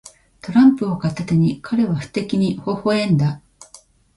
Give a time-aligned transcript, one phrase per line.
[0.41, 3.39] トランプを片手に、彼は不敵にほほ笑んだ。